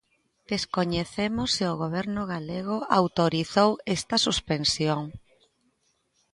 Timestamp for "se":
1.57-1.63